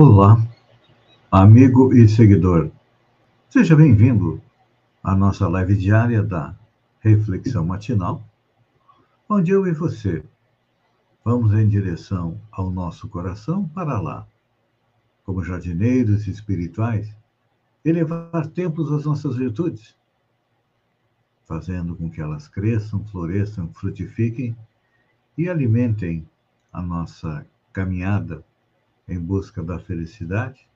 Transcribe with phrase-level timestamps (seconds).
[0.00, 0.40] Olá,
[1.28, 2.70] amigo e seguidor.
[3.50, 4.40] Seja bem-vindo
[5.02, 6.56] à nossa live diária da
[7.00, 8.24] Reflexão Matinal,
[9.28, 10.24] onde eu e você
[11.24, 14.24] vamos em direção ao nosso coração para lá,
[15.24, 17.12] como jardineiros espirituais,
[17.84, 19.96] elevar templos às nossas virtudes,
[21.44, 24.56] fazendo com que elas cresçam, floresçam, frutifiquem
[25.36, 26.24] e alimentem
[26.72, 28.44] a nossa caminhada
[29.08, 30.68] em busca da felicidade.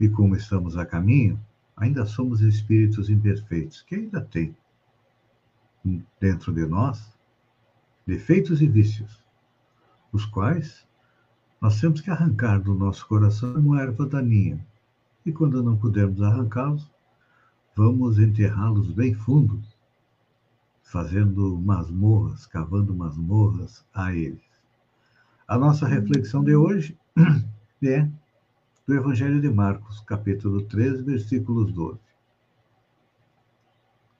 [0.00, 1.38] E como estamos a caminho,
[1.76, 4.56] ainda somos espíritos imperfeitos, que ainda têm
[6.20, 7.12] dentro de nós
[8.06, 9.22] defeitos e vícios,
[10.12, 10.86] os quais
[11.60, 14.64] nós temos que arrancar do nosso coração uma erva daninha.
[15.24, 16.90] E quando não pudermos arrancá-los,
[17.76, 19.62] vamos enterrá-los bem fundo,
[20.82, 24.51] fazendo masmorras, cavando masmorras a eles.
[25.46, 26.96] A nossa reflexão de hoje
[27.82, 28.08] é
[28.86, 31.98] do Evangelho de Marcos, capítulo 13, versículos 12.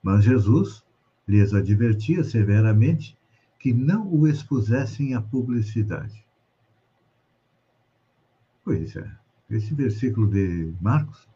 [0.03, 0.85] Mas Jesus
[1.27, 3.17] lhes advertia severamente
[3.59, 6.27] que não o expusessem à publicidade.
[8.65, 9.11] Pois é,
[9.49, 11.29] esse versículo de Marcos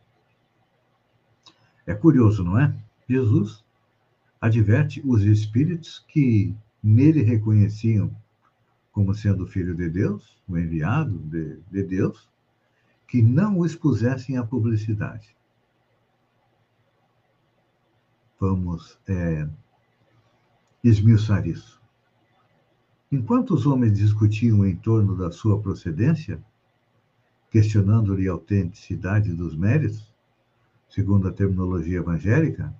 [1.86, 2.76] é curioso, não é?
[3.08, 3.64] Jesus
[4.40, 8.10] adverte os espíritos que nele reconheciam
[8.96, 12.30] como sendo filho de Deus, o enviado de, de Deus,
[13.06, 15.36] que não o expusessem à publicidade.
[18.40, 19.46] Vamos é,
[20.82, 21.78] esmiuçar isso.
[23.12, 26.42] Enquanto os homens discutiam em torno da sua procedência,
[27.50, 30.10] questionando-lhe a autenticidade dos méritos,
[30.88, 32.74] segundo a terminologia evangélica,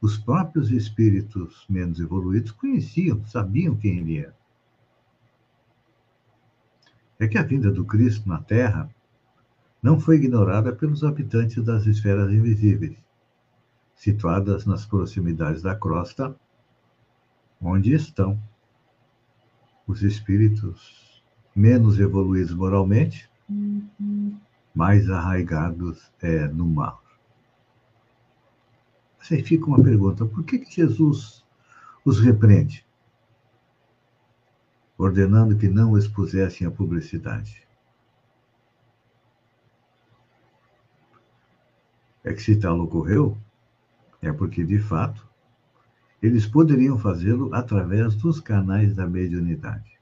[0.00, 4.45] os próprios espíritos menos evoluídos conheciam, sabiam quem ele era
[7.18, 8.90] é que a vinda do Cristo na Terra
[9.82, 12.96] não foi ignorada pelos habitantes das esferas invisíveis,
[13.94, 16.34] situadas nas proximidades da crosta,
[17.60, 18.40] onde estão
[19.86, 21.22] os espíritos
[21.54, 23.30] menos evoluídos moralmente,
[24.74, 27.02] mais arraigados é, no mal.
[29.30, 31.44] Aí fica uma pergunta: por que, que Jesus
[32.04, 32.85] os repreende?
[34.98, 37.66] Ordenando que não expusessem à publicidade.
[42.24, 43.36] É que se tal ocorreu,
[44.20, 45.26] é porque, de fato,
[46.20, 49.96] eles poderiam fazê-lo através dos canais da mediunidade.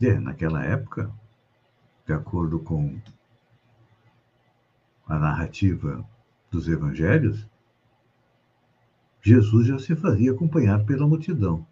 [0.00, 1.10] E naquela época,
[2.06, 3.00] de acordo com
[5.06, 6.04] a narrativa
[6.50, 7.46] dos evangelhos,
[9.24, 11.66] Jesus já se fazia acompanhar pela multidão.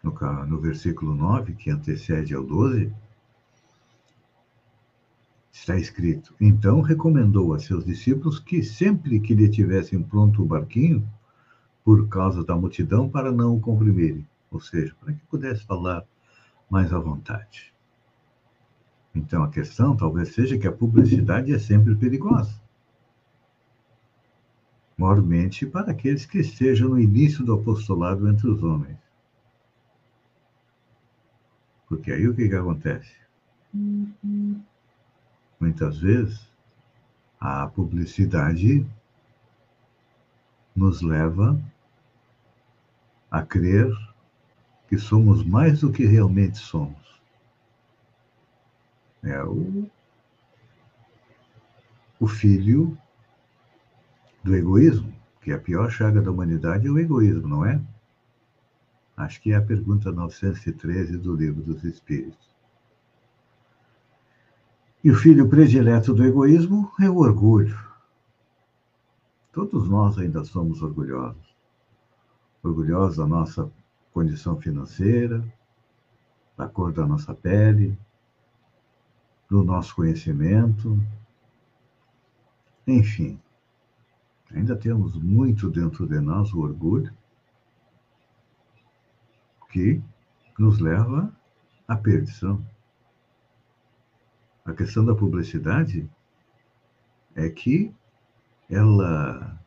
[0.00, 0.12] No,
[0.46, 2.94] no versículo 9, que antecede ao 12,
[5.50, 11.04] está escrito: Então recomendou a seus discípulos que sempre que lhe tivessem pronto o barquinho,
[11.84, 16.04] por causa da multidão, para não o comprimirem, ou seja, para que pudesse falar
[16.70, 17.74] mais à vontade.
[19.12, 22.64] Então a questão talvez seja que a publicidade é sempre perigosa
[24.96, 28.98] maiormente para aqueles que estejam no início do apostolado entre os homens.
[31.86, 33.14] Porque aí o que, que acontece?
[33.74, 34.60] Uhum.
[35.60, 36.50] Muitas vezes
[37.38, 38.86] a publicidade
[40.74, 41.60] nos leva
[43.30, 43.90] a crer
[44.88, 47.20] que somos mais do que realmente somos.
[49.22, 49.90] É o,
[52.20, 52.96] o filho
[54.46, 55.12] do egoísmo,
[55.42, 57.82] que a pior chaga da humanidade é o egoísmo, não é?
[59.16, 62.54] Acho que é a pergunta 913 do Livro dos Espíritos.
[65.02, 67.76] E o filho predileto do egoísmo é o orgulho.
[69.52, 71.56] Todos nós ainda somos orgulhosos.
[72.62, 73.70] Orgulhosos da nossa
[74.12, 75.44] condição financeira,
[76.56, 77.98] da cor da nossa pele,
[79.48, 81.00] do nosso conhecimento,
[82.86, 83.40] enfim,
[84.56, 87.14] Ainda temos muito dentro de nós o orgulho
[89.68, 90.02] que
[90.58, 91.30] nos leva
[91.86, 92.66] à perdição.
[94.64, 96.10] A questão da publicidade
[97.34, 97.94] é que
[98.70, 99.60] ela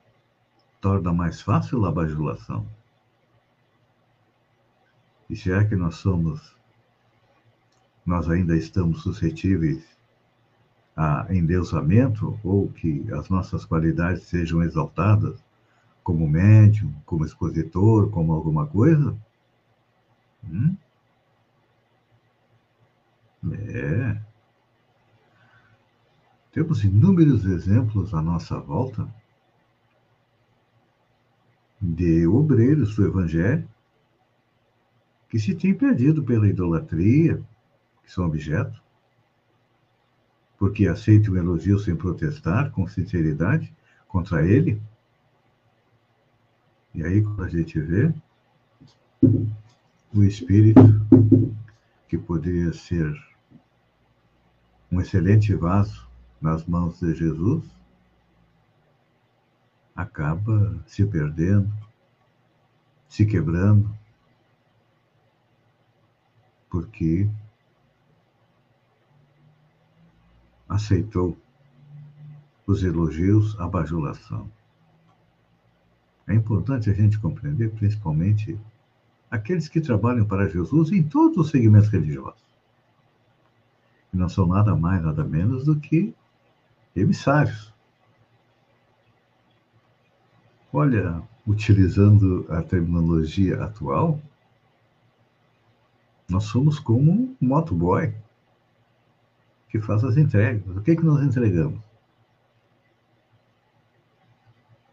[0.81, 2.67] torna mais fácil a bajulação.
[5.29, 6.57] E se é que nós somos,
[8.03, 9.98] nós ainda estamos suscetíveis
[10.99, 15.41] a endeusamento ou que as nossas qualidades sejam exaltadas
[16.03, 19.17] como médium, como expositor, como alguma coisa?
[20.43, 20.75] Hum?
[23.49, 24.21] É.
[26.51, 29.07] Temos inúmeros exemplos à nossa volta
[31.81, 33.65] de obreiros do Evangelho
[35.29, 37.41] que se têm perdido pela idolatria,
[38.03, 38.81] que são objetos,
[40.59, 43.73] porque aceite o elogio sem protestar, com sinceridade,
[44.09, 44.81] contra ele.
[46.93, 48.13] E aí, quando a gente vê,
[50.13, 50.81] o espírito,
[52.09, 53.13] que poderia ser
[54.91, 56.05] um excelente vaso
[56.41, 57.63] nas mãos de Jesus,
[59.95, 61.71] acaba se perdendo,
[63.07, 63.95] se quebrando,
[66.69, 67.29] porque
[70.69, 71.35] aceitou
[72.67, 74.49] os elogios, a bajulação.
[76.27, 78.59] É importante a gente compreender, principalmente,
[79.31, 82.47] aqueles que trabalham para Jesus em todos os segmentos religiosos.
[84.13, 86.13] E não são nada mais, nada menos do que
[86.95, 87.73] emissários.
[90.71, 94.21] Olha, utilizando a terminologia atual,
[96.29, 98.13] nós somos como um motoboy
[99.69, 100.75] que faz as entregas.
[100.75, 101.79] O que, é que nós entregamos?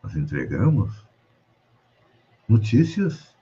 [0.02, 1.04] Nós entregamos
[2.48, 3.34] notícias,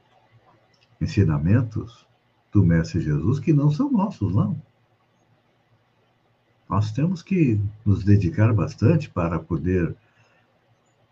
[1.00, 2.06] ensinamentos
[2.50, 4.60] do Mestre Jesus que não são nossos, não.
[6.68, 9.94] Nós temos que nos dedicar bastante para poder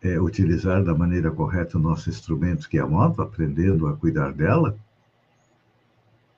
[0.00, 4.32] é, utilizar da maneira correta o nosso instrumento, que é a moto, aprendendo a cuidar
[4.32, 4.76] dela,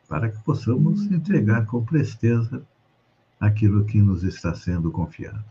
[0.08, 2.66] para que possamos entregar com presteza
[3.46, 5.44] aquilo que nos está sendo confiado.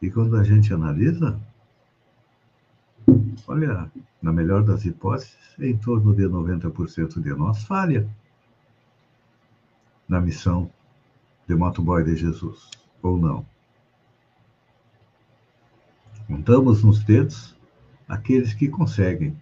[0.00, 1.40] E quando a gente analisa,
[3.46, 3.90] olha,
[4.20, 8.08] na melhor das hipóteses, em torno de 90% de nós falha
[10.08, 10.70] na missão
[11.48, 12.70] de motoboy de Jesus,
[13.02, 13.46] ou não.
[16.26, 17.56] Contamos nos dedos
[18.08, 19.40] aqueles que conseguem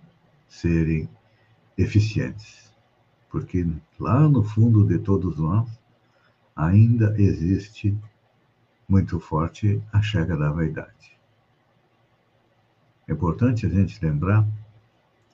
[0.49, 1.08] serem
[1.76, 2.73] eficientes,
[3.31, 3.67] porque
[3.99, 5.69] lá no fundo de todos nós
[6.54, 7.96] ainda existe
[8.88, 11.18] muito forte a chaga da vaidade.
[13.08, 14.46] É importante a gente lembrar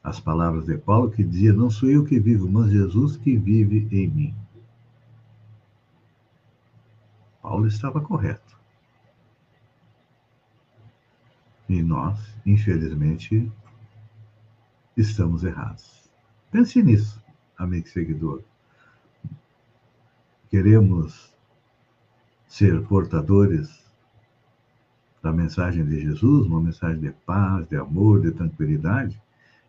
[0.02, 3.86] as palavras de Paulo que dizia: Não sou eu que vivo, mas Jesus que vive
[3.92, 4.34] em mim.
[7.42, 8.58] Paulo estava correto.
[11.68, 13.50] E nós, infelizmente,
[14.96, 16.10] estamos errados.
[16.50, 17.22] Pense nisso,
[17.56, 18.42] amigo seguidor.
[20.50, 21.32] Queremos
[22.48, 23.86] ser portadores
[25.22, 29.22] da mensagem de Jesus, uma mensagem de paz, de amor, de tranquilidade,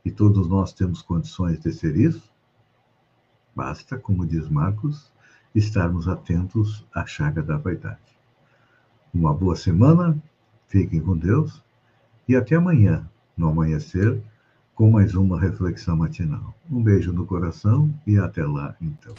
[0.04, 2.34] e todos nós temos condições de ser isso.
[3.56, 5.14] Basta, como diz Marcos,
[5.54, 8.18] estarmos atentos à chaga da vaidade.
[9.14, 10.20] Uma boa semana,
[10.68, 11.64] fiquem com Deus
[12.28, 14.20] e até amanhã, no amanhecer,
[14.74, 16.56] com mais uma reflexão matinal.
[16.72, 19.14] Um beijo no coração e até lá, então.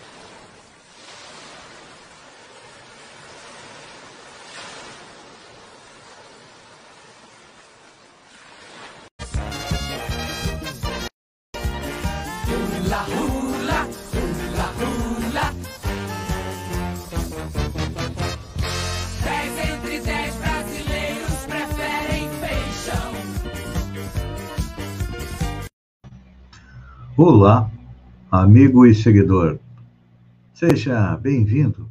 [27.15, 27.71] Olá,
[28.31, 29.59] amigo e seguidor.
[30.55, 31.87] Seja bem-vindo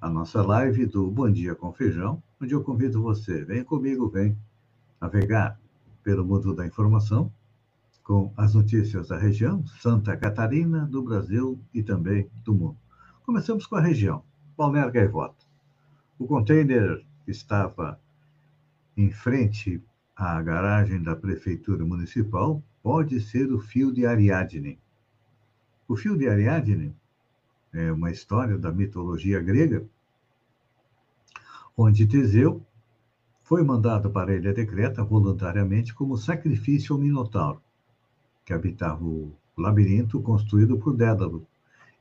[0.00, 4.38] à nossa live do Bom Dia com Feijão, onde eu convido você, vem comigo, vem
[5.00, 5.58] navegar
[6.04, 7.32] pelo mundo da informação
[8.04, 12.78] com as notícias da região, Santa Catarina, do Brasil e também do mundo.
[13.26, 14.22] Começamos com a região,
[14.56, 15.44] Balneário Gaivota.
[16.16, 17.98] O container estava
[18.96, 19.82] em frente
[20.14, 24.78] à garagem da Prefeitura Municipal pode ser o fio de Ariadne.
[25.86, 26.94] O fio de Ariadne
[27.72, 29.86] é uma história da mitologia grega,
[31.76, 32.64] onde Teseu
[33.42, 37.62] foi mandado para a Ilha Decreta voluntariamente como sacrifício ao Minotauro,
[38.44, 41.46] que habitava o labirinto construído por Dédalo,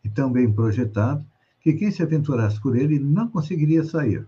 [0.03, 1.25] e também projetado
[1.59, 4.25] que quem se aventurasse por ele não conseguiria sair.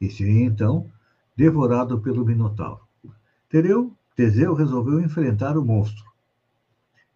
[0.00, 0.90] E seria então
[1.36, 2.86] devorado pelo Minotauro.
[3.48, 6.04] Tereu, Teseu resolveu enfrentar o monstro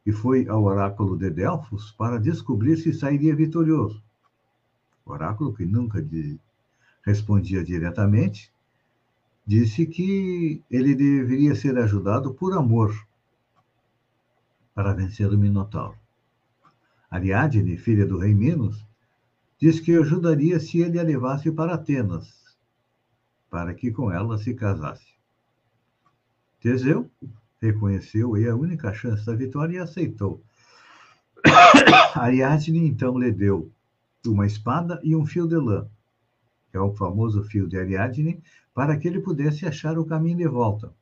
[0.04, 4.02] e foi ao oráculo de Delfos para descobrir se sairia vitorioso.
[5.04, 6.40] O oráculo, que nunca de,
[7.04, 8.50] respondia diretamente,
[9.46, 12.94] disse que ele deveria ser ajudado por amor
[14.74, 15.98] para vencer o Minotauro.
[17.10, 18.86] Ariadne, filha do rei Minos,
[19.58, 22.56] diz que ajudaria se ele a levasse para Atenas,
[23.50, 25.17] para que com ela se casasse.
[26.60, 27.10] Teseu
[27.60, 30.42] reconheceu e a única chance da vitória e aceitou.
[32.14, 33.70] Ariadne então lhe deu
[34.26, 35.88] uma espada e um fio de lã,
[36.70, 38.42] que é o famoso fio de Ariadne,
[38.74, 40.92] para que ele pudesse achar o caminho de volta.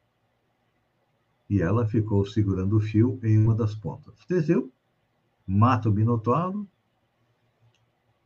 [1.49, 4.15] E ela ficou segurando o fio em uma das pontas.
[4.27, 4.71] Teseu
[5.47, 6.67] mata o Minotauro,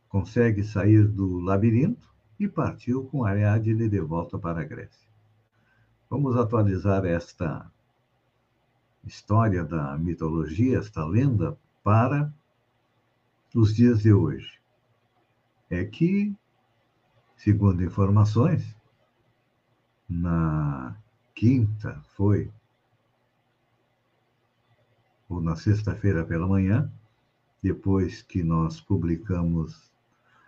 [0.09, 2.09] consegue sair do labirinto
[2.39, 5.00] e partiu com Ariadne de volta para a Grécia.
[6.11, 7.71] Vamos atualizar esta
[9.05, 12.29] história da mitologia, esta lenda, para
[13.55, 14.59] os dias de hoje.
[15.69, 16.35] É que,
[17.37, 18.75] segundo informações,
[20.09, 20.97] na
[21.33, 22.51] quinta foi,
[25.29, 26.91] ou na sexta-feira pela manhã,
[27.63, 29.89] depois que nós publicamos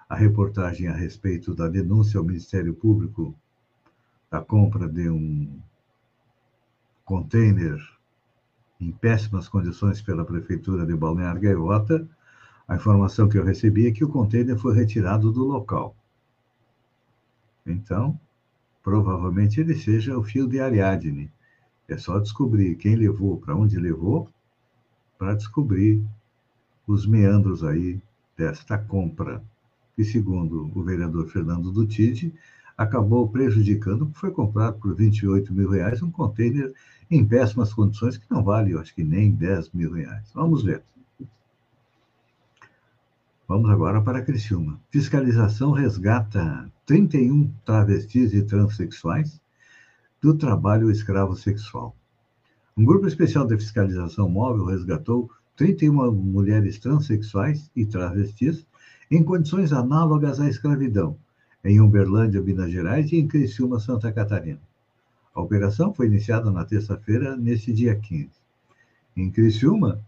[0.10, 3.34] a reportagem a respeito da denúncia ao Ministério Público
[4.34, 5.48] da compra de um
[7.06, 7.80] container
[8.82, 12.10] em péssimas condições pela Prefeitura de Balneário Gaivota,
[12.68, 15.96] a informação que eu recebi é que o container foi retirado do local.
[17.64, 18.20] Então,
[18.82, 21.32] provavelmente ele seja o fio de Ariadne.
[21.88, 24.28] É só descobrir quem levou, para onde levou,
[25.16, 26.04] para descobrir
[26.88, 28.02] os meandros aí
[28.36, 29.44] desta compra,
[29.96, 32.34] que, segundo o vereador Fernando Dutide,
[32.78, 36.74] acabou prejudicando, foi comprado por 28 mil reais um container
[37.10, 40.32] em péssimas condições, que não vale, eu acho que nem 10 mil reais.
[40.34, 40.84] Vamos ver.
[43.48, 44.80] Vamos agora para Criciúma.
[44.90, 49.40] Fiscalização resgata 31 travestis e transexuais
[50.22, 51.96] do trabalho escravo sexual.
[52.76, 58.66] Um grupo especial de fiscalização móvel resgatou 31 mulheres transexuais e travestis
[59.12, 61.18] em condições análogas à escravidão,
[61.64, 64.62] em Uberlândia, Minas Gerais e em Criciúma, Santa Catarina.
[65.34, 68.30] A operação foi iniciada na terça-feira, nesse dia 15.
[69.16, 70.04] Em Criciúma,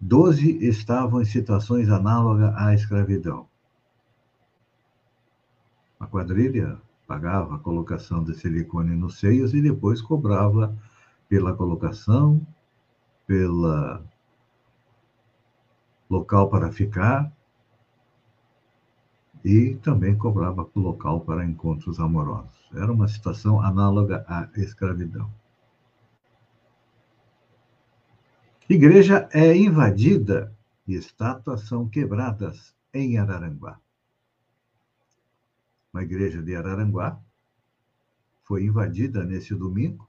[0.00, 3.46] 12 estavam em situações análogas à escravidão.
[5.98, 10.76] A quadrilha pagava a colocação de silicone nos seios e depois cobrava
[11.28, 12.44] pela colocação,
[13.26, 14.04] pela
[16.08, 17.32] local para ficar
[19.46, 22.68] e também cobrava o local para encontros amorosos.
[22.74, 25.32] Era uma situação análoga à escravidão.
[28.68, 30.52] Igreja é invadida
[30.84, 33.78] e estátuas são quebradas em Araranguá.
[35.92, 37.16] Uma igreja de Araranguá
[38.42, 40.08] foi invadida nesse domingo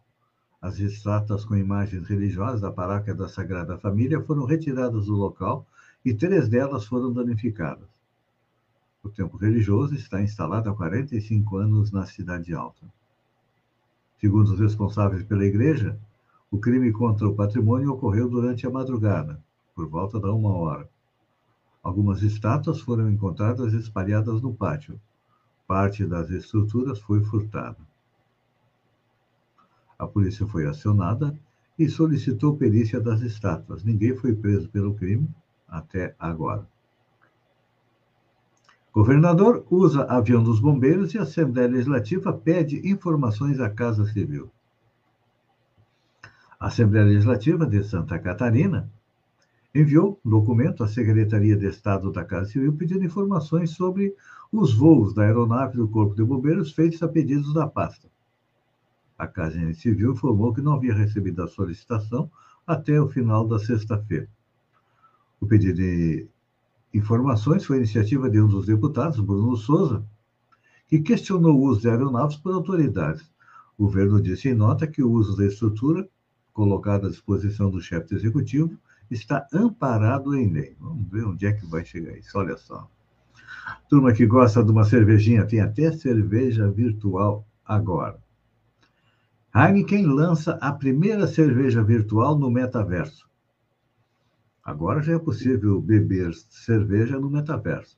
[0.60, 5.68] as estátuas com imagens religiosas da paróquia da Sagrada Família foram retiradas do local
[6.04, 7.97] e três delas foram danificadas.
[9.04, 12.86] O templo religioso está instalado há 45 anos na Cidade Alta.
[14.20, 16.00] Segundo os responsáveis pela igreja,
[16.50, 19.42] o crime contra o patrimônio ocorreu durante a madrugada,
[19.76, 20.90] por volta da uma hora.
[21.84, 25.00] Algumas estátuas foram encontradas espalhadas no pátio.
[25.68, 27.78] Parte das estruturas foi furtada.
[30.00, 31.38] A polícia foi acionada
[31.78, 33.84] e solicitou perícia das estátuas.
[33.84, 35.30] Ninguém foi preso pelo crime
[35.68, 36.68] até agora.
[38.98, 44.50] Governador usa avião dos bombeiros e a Assembleia Legislativa pede informações à Casa Civil.
[46.60, 48.90] A Assembleia Legislativa de Santa Catarina
[49.76, 54.16] enviou um documento à Secretaria de Estado da Casa Civil pedindo informações sobre
[54.52, 58.10] os voos da aeronave do Corpo de Bombeiros feitos a pedidos da pasta.
[59.16, 62.32] A Casa Civil informou que não havia recebido a solicitação
[62.66, 64.28] até o final da sexta-feira.
[65.40, 66.28] O pedido de
[66.98, 70.04] informações foi iniciativa de um dos deputados, Bruno Souza,
[70.88, 73.30] que questionou o uso de aeronaves por autoridades.
[73.78, 76.08] O governo disse em nota que o uso da estrutura
[76.54, 78.78] colocada à disposição do chefe executivo
[79.12, 80.76] está amparado em lei.
[80.80, 82.38] Vamos ver onde é que vai chegar isso.
[82.38, 82.90] Olha só.
[83.90, 88.18] Turma que gosta de uma cervejinha, tem até cerveja virtual agora.
[89.54, 93.28] Heineken lança a primeira cerveja virtual no metaverso.
[94.68, 97.98] Agora já é possível beber cerveja no metaverso.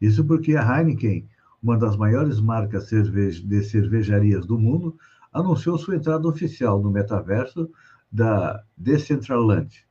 [0.00, 1.28] Isso porque a Heineken,
[1.60, 4.96] uma das maiores marcas de cervejarias do mundo,
[5.32, 7.68] anunciou sua entrada oficial no metaverso
[8.10, 9.84] da Decentraland,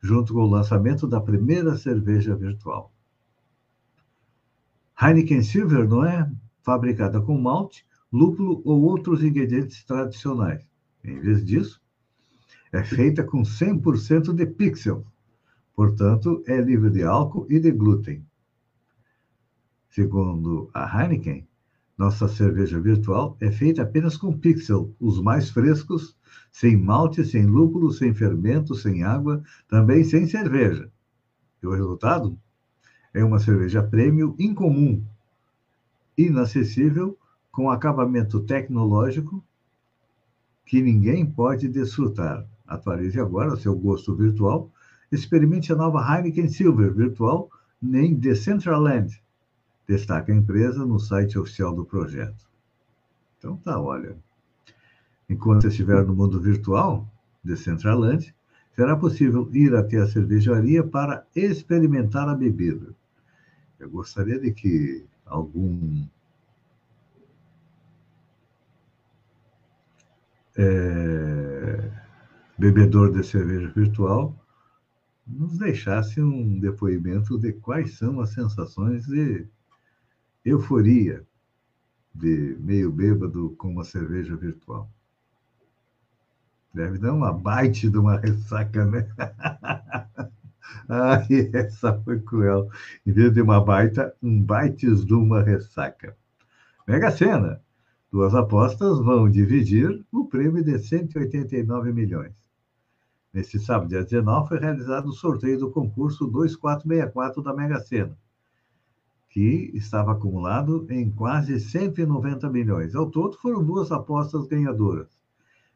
[0.00, 2.92] junto com o lançamento da primeira cerveja virtual.
[5.02, 6.30] Heineken Silver não é
[6.62, 10.64] fabricada com malte, lúpulo ou outros ingredientes tradicionais.
[11.02, 11.82] Em vez disso,
[12.72, 15.04] é feita com 100% de pixel,
[15.78, 18.26] portanto, é livre de álcool e de glúten.
[19.88, 21.46] Segundo a Heineken,
[21.96, 26.16] nossa cerveja virtual é feita apenas com pixel, os mais frescos,
[26.50, 30.90] sem malte, sem lúpulo, sem fermento, sem água, também sem cerveja.
[31.62, 32.36] E o resultado
[33.14, 35.04] é uma cerveja premium incomum,
[36.16, 37.16] inacessível
[37.52, 39.44] com acabamento tecnológico
[40.66, 42.44] que ninguém pode desfrutar.
[42.66, 44.72] Atualize agora seu gosto virtual.
[45.10, 47.50] Experimente a nova Heineken Silver virtual
[47.80, 49.22] nem Decentraland.
[49.86, 52.46] Destaca a empresa no site oficial do projeto.
[53.38, 54.16] Então tá, olha.
[55.28, 57.06] Enquanto estiver no mundo virtual,
[57.42, 58.34] Decentraland,
[58.74, 62.94] será possível ir até a cervejaria para experimentar a bebida.
[63.78, 66.06] Eu gostaria de que algum
[70.56, 71.90] é,
[72.58, 74.34] bebedor de cerveja virtual,
[75.28, 79.46] nos deixasse um depoimento de quais são as sensações de
[80.44, 81.24] euforia
[82.14, 84.90] de meio bêbado com uma cerveja virtual.
[86.72, 89.08] Deve dar uma baita de uma ressaca, né?
[90.88, 92.70] Ai, essa foi cruel.
[93.06, 96.16] Em vez de uma baita, um baites de uma ressaca.
[96.86, 97.60] Mega Sena.
[98.10, 102.47] Duas apostas vão dividir o prêmio de 189 milhões.
[103.32, 108.16] Neste sábado, dia 19, foi realizado o sorteio do concurso 2464 da Mega Sena,
[109.28, 112.94] que estava acumulado em quase 190 milhões.
[112.94, 115.18] Ao todo, foram duas apostas ganhadoras.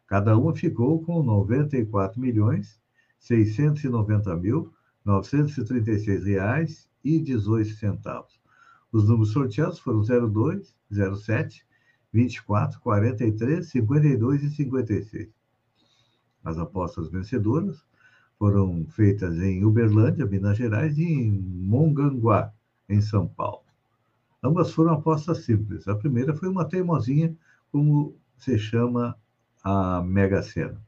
[0.07, 2.81] Cada uma ficou com 94 milhões
[3.19, 4.73] 690 mil
[5.05, 8.41] 936 reais e 18 centavos.
[8.91, 11.67] Os números sorteados foram 02, 07,
[12.12, 15.41] 24, 43, 52 e 56.
[16.44, 17.83] As apostas vencedoras
[18.38, 22.52] foram feitas em Uberlândia, Minas Gerais, e em Monganguá,
[22.88, 23.62] em São Paulo.
[24.42, 25.87] Ambas foram apostas simples.
[25.87, 27.37] A primeira foi uma teimosinha,
[27.70, 29.16] como se chama
[29.62, 30.83] a Mega Sena.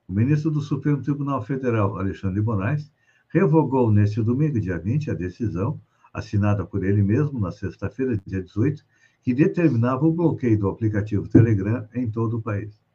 [0.07, 2.93] O ministro do Supremo Tribunal Federal, Alexandre de Moraes,
[3.31, 5.81] revogou neste domingo, dia 20, a decisão,
[6.13, 8.85] assinada por ele mesmo na sexta-feira, dia 18,
[9.23, 12.87] que determinava o bloqueio do aplicativo Telegram em todo o país.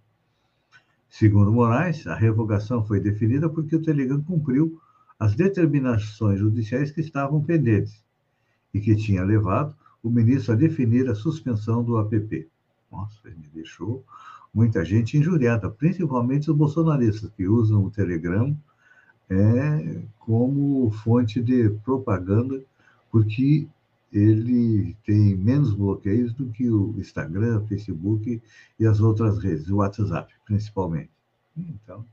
[1.13, 4.81] Segundo Moraes, a revogação foi definida porque o Telegram cumpriu
[5.19, 8.03] as determinações judiciais que estavam pendentes
[8.73, 12.49] e que tinha levado o ministro a definir a suspensão do app.
[12.91, 14.03] Nossa, ele deixou
[14.51, 18.57] muita gente injuriada, principalmente os bolsonaristas que usam o Telegram
[19.29, 22.59] é, como fonte de propaganda,
[23.11, 23.67] porque
[24.13, 28.39] ele tem menos bloqueios do que o Instagram, Facebook
[28.79, 31.09] e as outras redes, o WhatsApp, principalmente.
[31.57, 32.05] Então,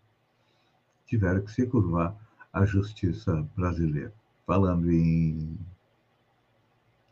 [1.05, 2.17] tiveram que se curvar
[2.51, 4.15] à justiça brasileira.
[4.47, 5.59] Falando em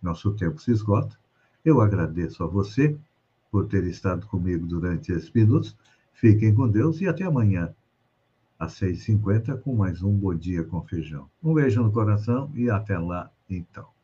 [0.03, 1.19] nosso tempo se esgota,
[1.63, 2.97] eu agradeço a você
[3.51, 5.77] por ter estado comigo durante esses minutos.
[6.15, 7.75] Fiquem com Deus e até amanhã,
[8.59, 11.29] às 6h50, com mais um Bom Dia com Feijão.
[11.43, 13.98] Um beijo no coração e até lá, então.